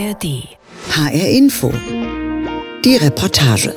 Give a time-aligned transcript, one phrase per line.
[0.00, 0.48] ARD.
[0.92, 1.70] HR Info.
[2.84, 3.74] Die Reportage.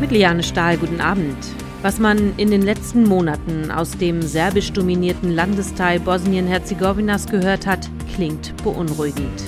[0.00, 1.36] Mit Liane Stahl, guten Abend.
[1.82, 8.54] Was man in den letzten Monaten aus dem serbisch dominierten Landesteil Bosnien-Herzegowinas gehört hat, klingt
[8.62, 9.42] beunruhigend.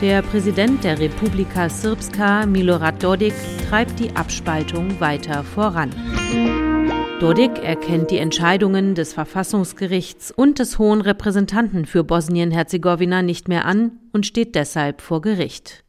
[0.00, 3.34] Der Präsident der Republika Srpska, Milorad Dodik,
[3.68, 5.90] treibt die Abspaltung weiter voran.
[7.20, 13.92] Dodik erkennt die Entscheidungen des Verfassungsgerichts und des Hohen Repräsentanten für Bosnien-Herzegowina nicht mehr an
[14.12, 15.82] und steht deshalb vor Gericht.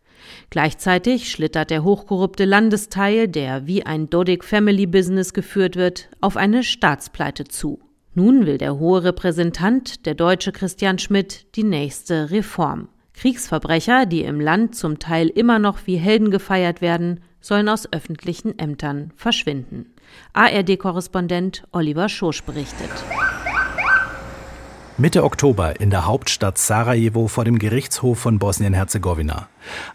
[0.51, 6.63] Gleichzeitig schlittert der hochkorrupte Landesteil, der wie ein Dodik Family Business geführt wird, auf eine
[6.63, 7.81] Staatspleite zu.
[8.13, 12.87] Nun will der hohe Repräsentant, der deutsche Christian Schmidt, die nächste Reform.
[13.17, 18.59] Kriegsverbrecher, die im Land zum Teil immer noch wie Helden gefeiert werden, sollen aus öffentlichen
[18.59, 19.87] Ämtern verschwinden.
[20.33, 22.91] ARD-Korrespondent Oliver Schosch berichtet.
[24.99, 29.47] Mitte Oktober in der Hauptstadt Sarajevo vor dem Gerichtshof von Bosnien-Herzegowina.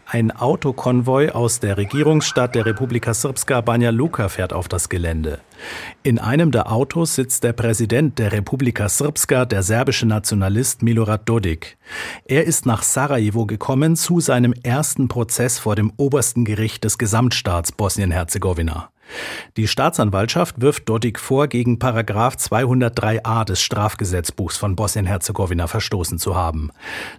[0.06, 5.40] Ein Autokonvoi aus der Regierungsstadt der Republika Srpska Banja Luka fährt auf das Gelände.
[6.04, 11.78] In einem der Autos sitzt der Präsident der Republika Srpska, der serbische Nationalist Milorad Dodik.
[12.27, 17.72] Er ist nach Sarajevo gekommen zu seinem ersten Prozess vor dem obersten Gericht des Gesamtstaats
[17.72, 18.92] Bosnien-Herzegowina.
[19.56, 26.70] Die Staatsanwaltschaft wirft Dodik vor, gegen Paragraf 203a des Strafgesetzbuchs von Bosnien-Herzegowina verstoßen zu haben.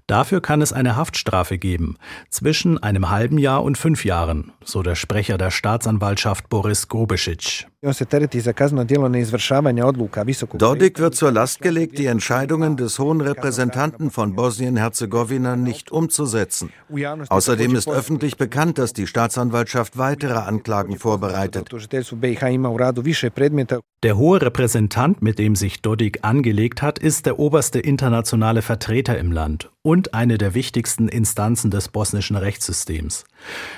[0.07, 1.97] Dafür kann es eine Haftstrafe geben,
[2.29, 7.67] zwischen einem halben Jahr und fünf Jahren, so der Sprecher der Staatsanwaltschaft Boris Grubesic.
[10.57, 16.71] Dodik wird zur Last gelegt, die Entscheidungen des Hohen Repräsentanten von Bosnien-Herzegowina nicht umzusetzen.
[17.27, 21.69] Außerdem ist öffentlich bekannt, dass die Staatsanwaltschaft weitere Anklagen vorbereitet.
[24.03, 29.31] Der hohe Repräsentant, mit dem sich Dodik angelegt hat, ist der oberste internationale Vertreter im
[29.31, 33.23] Land und eine der wichtigsten Instanzen des bosnischen Rechtssystems.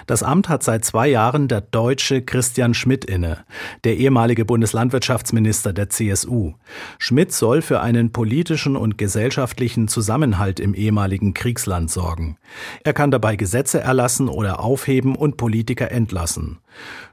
[0.07, 3.45] Das Amt hat seit zwei Jahren der Deutsche Christian Schmidt inne,
[3.83, 6.53] der ehemalige Bundeslandwirtschaftsminister der CSU.
[6.97, 12.37] Schmidt soll für einen politischen und gesellschaftlichen Zusammenhalt im ehemaligen Kriegsland sorgen.
[12.83, 16.57] Er kann dabei Gesetze erlassen oder aufheben und Politiker entlassen.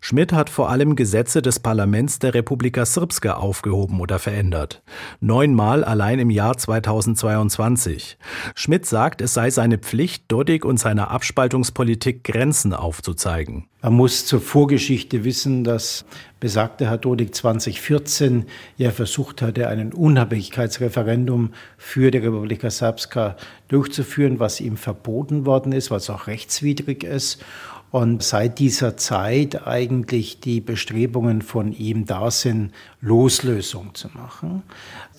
[0.00, 4.82] Schmidt hat vor allem Gesetze des Parlaments der Republika Srpska aufgehoben oder verändert.
[5.20, 8.18] Neunmal allein im Jahr 2022.
[8.54, 13.66] Schmidt sagt, es sei seine Pflicht, Dodik und seiner Abspaltungspolitik Grenzen aufzuzeigen.
[13.82, 16.04] Man muss zur Vorgeschichte wissen, dass
[16.38, 18.46] besagter Herr Dodik 2014
[18.76, 23.36] ja versucht hatte, ein Unabhängigkeitsreferendum für die Republika Srpska
[23.66, 27.44] durchzuführen, was ihm verboten worden ist, was auch rechtswidrig ist
[27.92, 32.72] und seit dieser Zeit eigentlich die Bestrebungen von ihm da sind,
[33.02, 34.62] Loslösung zu machen.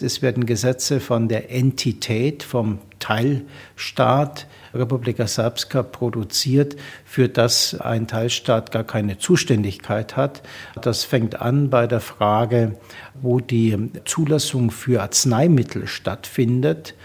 [0.01, 6.75] Es werden Gesetze von der Entität, vom Teilstaat Republika Srpska produziert,
[7.05, 10.41] für das ein Teilstaat gar keine Zuständigkeit hat.
[10.81, 12.75] Das fängt an bei der Frage,
[13.21, 16.95] wo die Zulassung für Arzneimittel stattfindet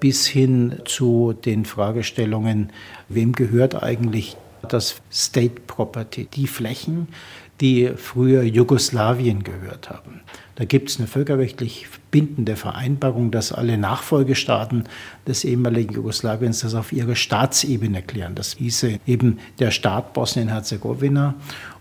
[0.00, 2.72] bis hin zu den Fragestellungen,
[3.10, 4.38] wem gehört eigentlich
[4.68, 7.08] das State Property, die Flächen,
[7.60, 10.22] die früher Jugoslawien gehört haben.
[10.56, 14.84] Da gibt es eine völkerrechtlich bindende Vereinbarung, dass alle Nachfolgestaaten
[15.26, 18.34] des ehemaligen Jugoslawiens das auf ihre Staatsebene klären.
[18.34, 21.34] Das hieße eben der Staat Bosnien-Herzegowina.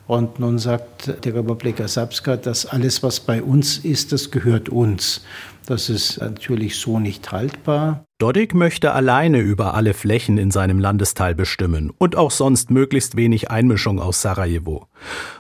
[0.10, 5.24] Und nun sagt die Republika Srpska, dass alles, was bei uns ist, das gehört uns.
[5.68, 8.06] Das ist natürlich so nicht haltbar.
[8.18, 13.52] Dodik möchte alleine über alle Flächen in seinem Landesteil bestimmen und auch sonst möglichst wenig
[13.52, 14.88] Einmischung aus Sarajevo.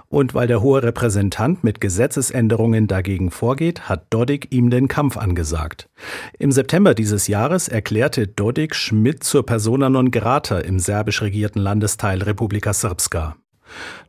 [0.07, 5.89] Und weil der hohe Repräsentant mit Gesetzesänderungen dagegen vorgeht, hat Dodik ihm den Kampf angesagt.
[6.37, 12.21] Im September dieses Jahres erklärte Dodik Schmidt zur persona non grata im serbisch regierten Landesteil
[12.21, 13.35] Republika Srpska.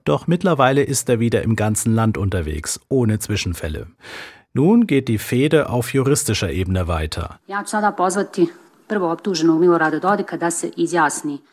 [0.04, 3.86] Doch mittlerweile ist er wieder im ganzen Land unterwegs, ohne Zwischenfälle.
[4.52, 7.38] Nun geht die Fehde auf juristischer Ebene weiter.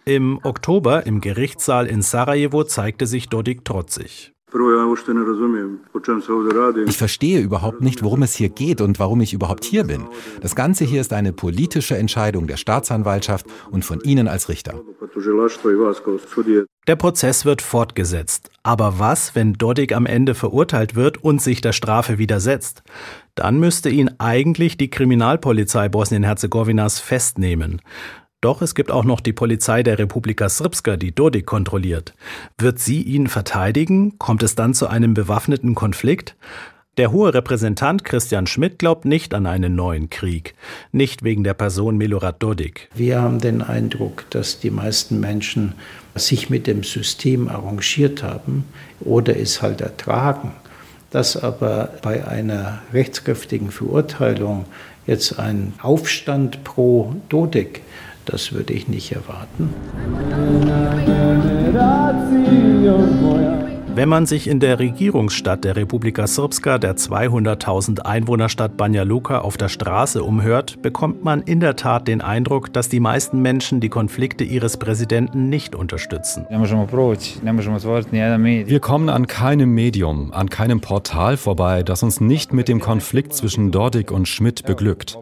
[0.05, 4.33] Im Oktober im Gerichtssaal in Sarajevo zeigte sich Dodik trotzig.
[6.88, 10.07] Ich verstehe überhaupt nicht, worum es hier geht und warum ich überhaupt hier bin.
[10.39, 14.81] Das Ganze hier ist eine politische Entscheidung der Staatsanwaltschaft und von Ihnen als Richter.
[16.88, 18.49] Der Prozess wird fortgesetzt.
[18.63, 22.83] Aber was, wenn Dodik am Ende verurteilt wird und sich der Strafe widersetzt?
[23.35, 27.81] Dann müsste ihn eigentlich die Kriminalpolizei Bosnien-Herzegowinas festnehmen.
[28.39, 32.13] Doch es gibt auch noch die Polizei der Republika Srpska, die Dodik kontrolliert.
[32.59, 34.19] Wird sie ihn verteidigen?
[34.19, 36.35] Kommt es dann zu einem bewaffneten Konflikt?
[36.97, 40.53] Der hohe Repräsentant Christian Schmidt glaubt nicht an einen neuen Krieg,
[40.91, 42.89] nicht wegen der Person Milorad Dodik.
[42.93, 45.73] Wir haben den Eindruck, dass die meisten Menschen
[46.13, 48.65] sich mit dem System arrangiert haben
[48.99, 50.51] oder es halt ertragen.
[51.09, 54.65] Dass aber bei einer rechtskräftigen Verurteilung
[55.07, 57.81] jetzt ein Aufstand pro Dodik,
[58.27, 59.74] das würde ich nicht erwarten.
[63.97, 69.57] Wenn man sich in der Regierungsstadt der Republika Srpska, der 200.000 Einwohnerstadt Banja Luka, auf
[69.57, 73.89] der Straße umhört, bekommt man in der Tat den Eindruck, dass die meisten Menschen die
[73.89, 76.45] Konflikte ihres Präsidenten nicht unterstützen.
[76.47, 83.33] Wir kommen an keinem Medium, an keinem Portal vorbei, das uns nicht mit dem Konflikt
[83.33, 85.18] zwischen Dordig und Schmidt beglückt.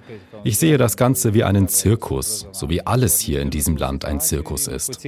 [0.47, 4.19] Ich sehe das Ganze wie einen Zirkus, so wie alles hier in diesem Land ein
[4.19, 5.03] Zirkus ist.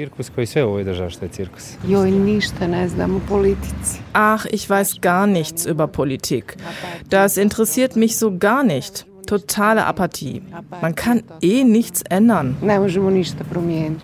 [4.13, 6.57] Ach, ich weiß gar nichts über Politik.
[7.12, 9.06] Das interessiert mich so gar nicht.
[9.28, 10.42] Totale Apathie.
[10.81, 12.57] Man kann eh nichts ändern.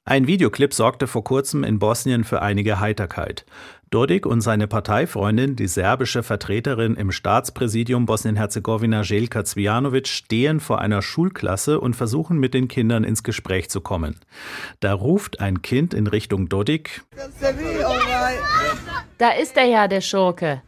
[0.05, 3.45] Ein Videoclip sorgte vor kurzem in Bosnien für einige Heiterkeit.
[3.93, 11.03] Dodik und seine Parteifreundin, die serbische Vertreterin im Staatspräsidium Bosnien-Herzegowina Željka Cvijanovic, stehen vor einer
[11.03, 14.15] Schulklasse und versuchen mit den Kindern ins Gespräch zu kommen.
[14.79, 17.03] Da ruft ein Kind in Richtung Dodik.
[19.19, 20.63] Da ist er ja, der Schurke.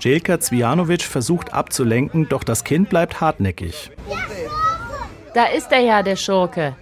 [0.00, 3.90] Željka Cvijanovic versucht abzulenken, doch das Kind bleibt hartnäckig.
[5.32, 6.76] Da ist er ja, der Schurke.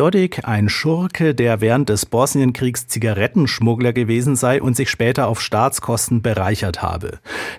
[0.00, 6.22] Dodik ein Schurke, der während des Bosnienkriegs Zigarettenschmuggler gewesen sei und sich später auf Staatskosten
[6.22, 7.18] bereichert habe.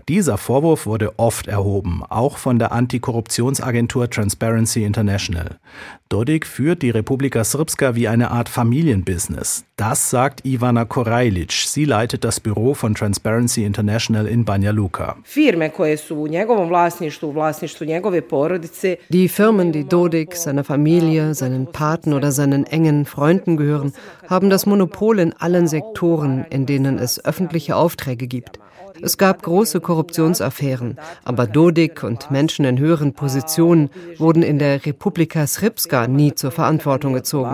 [0.10, 5.60] Dieser Vorwurf wurde oft erhoben, auch von der Antikorruptionsagentur Transparency International.
[6.10, 9.64] Dodik führt die Republika Srpska wie eine Art Familienbusiness.
[9.78, 11.54] Das sagt Ivana Korajlic.
[11.54, 15.16] Sie leitet das Büro von Transparency International in Banja Luka.
[19.10, 23.94] Die Firmen, die Dodik, seiner Familie, seinen Paten oder seinen engen Freunden gehören,
[24.28, 28.60] haben das Monopol in allen Sektoren, in denen es öffentliche Aufträge gibt.
[29.02, 35.46] Es gab große Korruptionsaffären, aber Dodik und Menschen in höheren Positionen wurden in der Republika
[35.46, 37.50] Srpska nie zur Verantwortung gezogen.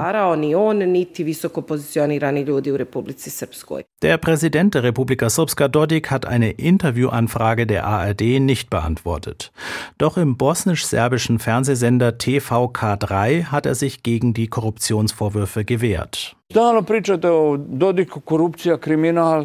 [4.01, 9.51] Der Präsident der Republika Srpska Dodik hat eine Interviewanfrage der ARD nicht beantwortet.
[9.97, 16.37] Doch im bosnisch-serbischen Fernsehsender TVK3 hat er sich gegen die Korruptionsvorwürfe gewehrt.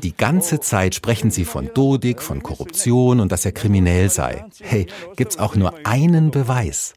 [0.03, 4.45] Die ganze Zeit sprechen sie von Dodik, von Korruption und dass er kriminell sei.
[4.61, 6.95] Hey, gibt's auch nur einen Beweis?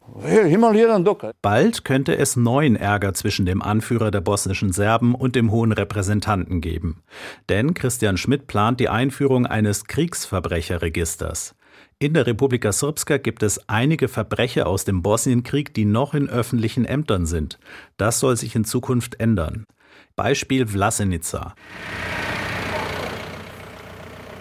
[1.42, 6.62] Bald könnte es neuen Ärger zwischen dem Anführer der bosnischen Serben und dem hohen Repräsentanten
[6.62, 7.02] geben.
[7.50, 11.56] Denn Christian Schmidt plant die Einführung eines Kriegsverbrecherregisters.
[11.98, 16.86] In der Republika Srpska gibt es einige Verbrecher aus dem Bosnienkrieg, die noch in öffentlichen
[16.86, 17.58] Ämtern sind.
[17.98, 19.66] Das soll sich in Zukunft ändern.
[20.18, 21.56] Beispiel Vlasenica.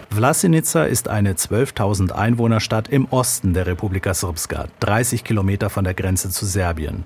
[0.09, 6.29] Vlasenica ist eine 12.000 Einwohnerstadt im Osten der Republika Srpska, 30 Kilometer von der Grenze
[6.29, 7.03] zu Serbien.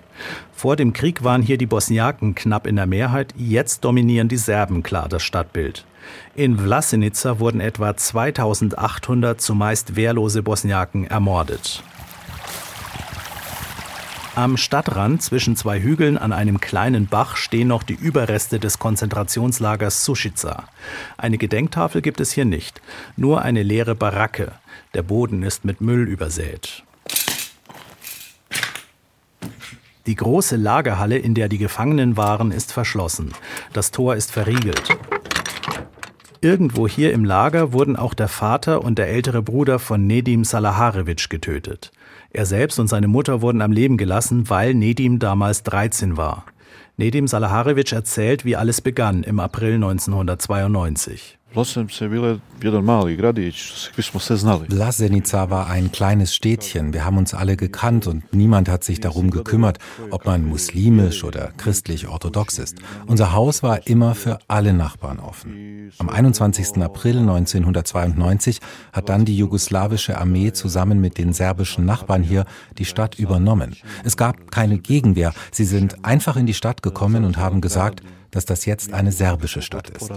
[0.54, 4.84] Vor dem Krieg waren hier die Bosniaken knapp in der Mehrheit, jetzt dominieren die Serben
[4.84, 5.86] klar das Stadtbild.
[6.36, 11.82] In Vlasenica wurden etwa 2800 zumeist wehrlose Bosniaken ermordet.
[14.36, 20.06] Am Stadtrand zwischen zwei Hügeln an einem kleinen Bach stehen noch die Überreste des Konzentrationslagers
[20.06, 20.70] Suschica.
[21.18, 22.82] Eine Gedenktafel gibt es hier nicht,
[23.18, 24.54] nur eine leere Baracke.
[24.94, 26.84] Der Boden ist mit Müll übersät.
[30.06, 33.34] Die große Lagerhalle, in der die Gefangenen waren, ist verschlossen.
[33.74, 34.98] Das Tor ist verriegelt.
[36.42, 41.30] Irgendwo hier im Lager wurden auch der Vater und der ältere Bruder von Nedim Salaharevic
[41.30, 41.92] getötet.
[42.32, 46.46] Er selbst und seine Mutter wurden am Leben gelassen, weil Nedim damals 13 war.
[46.98, 51.39] Nedim Salaharevic erzählt, wie alles begann im April 1992.
[54.70, 56.94] Vlasenica war ein kleines Städtchen.
[56.94, 59.80] Wir haben uns alle gekannt und niemand hat sich darum gekümmert,
[60.12, 62.78] ob man muslimisch oder christlich-orthodox ist.
[63.08, 65.92] Unser Haus war immer für alle Nachbarn offen.
[65.98, 66.84] Am 21.
[66.84, 68.60] April 1992
[68.94, 72.46] hat dann die jugoslawische Armee zusammen mit den serbischen Nachbarn hier
[72.78, 73.76] die Stadt übernommen.
[74.04, 75.34] Es gab keine Gegenwehr.
[75.52, 79.62] Sie sind einfach in die Stadt gekommen und haben gesagt, dass das jetzt eine serbische
[79.62, 80.12] Stadt ist.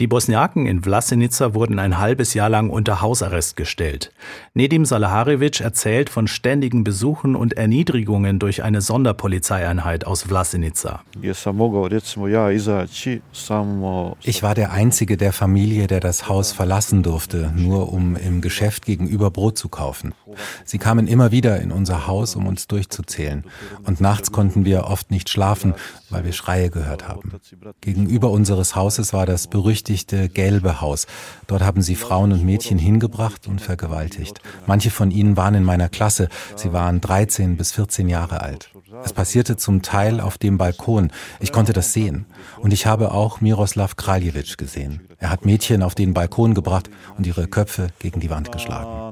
[0.00, 4.10] Die Bosniaken in Vlasenica wurden ein halbes Jahr lang unter Hausarrest gestellt.
[4.52, 11.02] Nedim Salaharevic erzählt von ständigen Besuchen und Erniedrigungen durch eine Sonderpolizeieinheit aus Vlasenica.
[14.22, 18.86] Ich war der Einzige der Familie, der das Haus verlassen durfte, nur um im Geschäft
[18.86, 20.14] gegenüber Brot zu kaufen.
[20.64, 23.44] Sie kamen immer wieder in unser Haus, um uns durchzuzählen.
[23.84, 25.74] Und nachts konnten wir oft nicht schlafen,
[26.10, 27.32] weil wir Schreie gehört haben.
[27.80, 31.06] Gegenüber unseres Hauses war das berüchtigte gelbe Haus.
[31.46, 34.40] Dort haben sie Frauen und Mädchen hingebracht und vergewaltigt.
[34.66, 36.28] Manche von ihnen waren in meiner Klasse.
[36.56, 38.70] Sie waren 13 bis 14 Jahre alt.
[39.04, 41.10] Es passierte zum Teil auf dem Balkon.
[41.40, 42.26] Ich konnte das sehen.
[42.58, 45.00] Und ich habe auch Miroslav Kraljewitsch gesehen.
[45.18, 49.02] Er hat Mädchen auf den Balkon gebracht und ihre Köpfe gegen die Wand geschlagen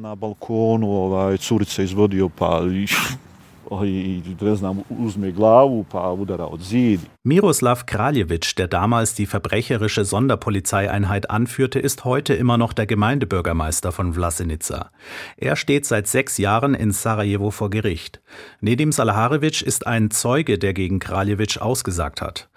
[6.68, 6.98] ne.
[7.22, 14.14] Miroslav Kraljewitsch, der damals die verbrecherische Sonderpolizeieinheit anführte, ist heute immer noch der Gemeindebürgermeister von
[14.14, 14.90] Vlasenica.
[15.36, 18.20] Er steht seit sechs Jahren in Sarajevo vor Gericht.
[18.60, 22.48] Nedim Salaharevic ist ein Zeuge, der gegen Kraljewitsch ausgesagt hat.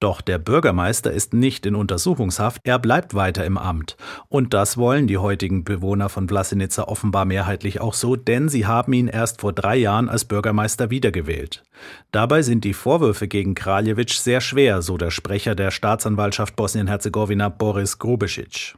[0.00, 3.96] Doch der Bürgermeister ist nicht in Untersuchungshaft, er bleibt weiter im Amt.
[4.28, 8.92] Und das wollen die heutigen Bewohner von Vlasenica offenbar mehrheitlich auch so, denn sie haben
[8.92, 10.57] ihn erst vor drei Jahren als Bürgermeister
[10.90, 11.62] wiedergewählt.
[12.10, 17.98] Dabei sind die Vorwürfe gegen Kraljevic sehr schwer, so der Sprecher der Staatsanwaltschaft Bosnien-Herzegowina Boris
[17.98, 18.74] Grubesic.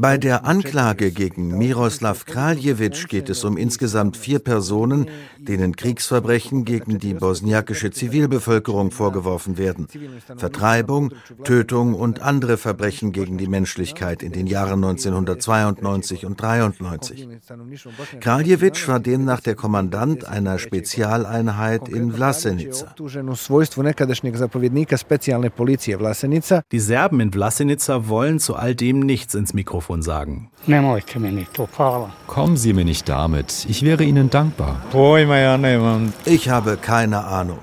[0.00, 6.98] Bei der Anklage gegen Miroslav Kraljevic geht es um insgesamt vier Personen, denen Kriegsverbrechen gegen
[6.98, 9.88] die bosniakische Zivilbevölkerung vorgeworfen werden.
[10.36, 17.28] Vertreibung, Tötung und andere Verbrechen gegen die Menschlichkeit in den Jahren 1992 und 1993.
[18.20, 22.94] Kraljewitsch war demnach der Kommandant einer Spezialeinheit in Vlasenica.
[26.70, 30.50] Die Serben in Vlasenica wollen zu all dem nichts ins Mikrofon sagen.
[32.26, 33.66] Kommen Sie mir nicht damit.
[33.68, 34.82] Ich wäre Ihnen dankbar.
[36.24, 37.58] Ich habe keine Ahnung.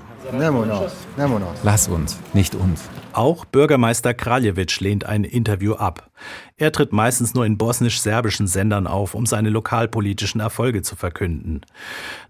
[1.62, 2.82] Lass uns, nicht uns.
[3.16, 6.10] Auch Bürgermeister Kraljewitsch lehnt ein Interview ab.
[6.58, 11.62] Er tritt meistens nur in bosnisch-serbischen Sendern auf, um seine lokalpolitischen Erfolge zu verkünden.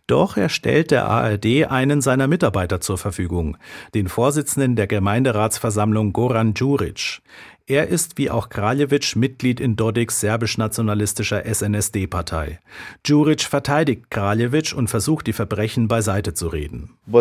[0.07, 3.57] Doch er stellt der ARD einen seiner Mitarbeiter zur Verfügung,
[3.95, 7.21] den Vorsitzenden der Gemeinderatsversammlung Goran Djuric.
[7.69, 12.61] Er ist wie auch Kraljevic Mitglied in Dodiks serbisch-nationalistischer SNSD-Partei.
[13.05, 16.91] Djuric verteidigt Kraljevic und versucht, die Verbrechen beiseite zu reden.
[17.07, 17.13] In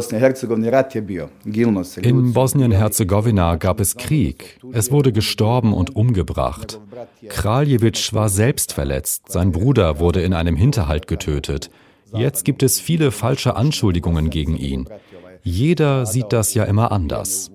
[2.33, 4.59] Bosnien-Herzegowina gab es Krieg.
[4.71, 6.79] Es wurde gestorben und umgebracht.
[7.27, 9.31] Kraljevic war selbst verletzt.
[9.31, 11.71] Sein Bruder wurde in einem Hinterhalt getötet.
[12.13, 14.87] Jetzt gibt es viele falsche Anschuldigungen gegen ihn.
[15.41, 17.49] Jeder sieht das ja immer anders.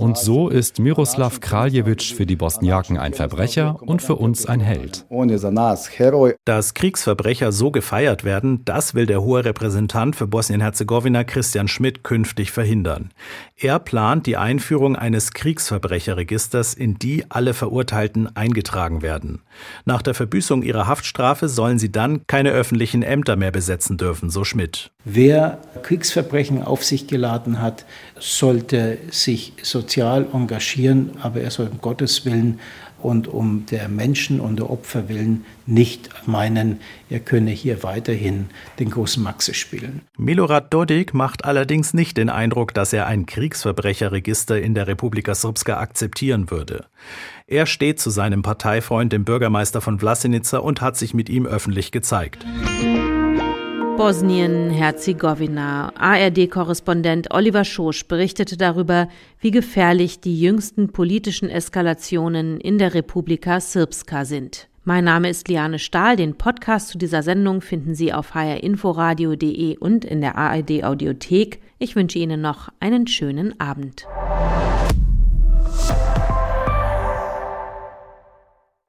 [0.00, 5.04] Und so ist Miroslav Kraljewitsch für die Bosniaken ein Verbrecher und für uns ein Held.
[6.46, 12.50] Dass Kriegsverbrecher so gefeiert werden, das will der hohe Repräsentant für Bosnien-Herzegowina Christian Schmidt künftig
[12.50, 13.10] verhindern.
[13.56, 19.42] Er plant die Einführung eines Kriegsverbrecherregisters, in die alle Verurteilten eingetragen werden.
[19.84, 24.44] Nach der Verbüßung ihrer Haftstrafe sollen sie dann keine öffentlichen Ämter mehr besetzen dürfen, so
[24.44, 24.92] Schmidt.
[25.04, 27.84] Wer Kriegsverbrechen auf sich geladen hat,
[28.18, 29.52] sollte sich
[29.90, 32.60] sozial engagieren, aber er soll um Gottes Willen
[33.02, 38.90] und um der Menschen und der Opfer willen nicht meinen, er könne hier weiterhin den
[38.90, 40.02] großen Maxe spielen.
[40.16, 45.78] Milorad Dodik macht allerdings nicht den Eindruck, dass er ein Kriegsverbrecherregister in der Republika Srpska
[45.78, 46.84] akzeptieren würde.
[47.48, 51.90] Er steht zu seinem Parteifreund, dem Bürgermeister von Vlasenica, und hat sich mit ihm öffentlich
[51.90, 52.46] gezeigt.
[53.96, 55.92] Bosnien-Herzegowina.
[55.94, 59.08] ARD-Korrespondent Oliver Schosch berichtete darüber,
[59.40, 64.68] wie gefährlich die jüngsten politischen Eskalationen in der Republika Srpska sind.
[64.84, 66.16] Mein Name ist Liane Stahl.
[66.16, 71.60] Den Podcast zu dieser Sendung finden Sie auf hrinforadio.de und in der ARD Audiothek.
[71.78, 74.06] Ich wünsche Ihnen noch einen schönen Abend.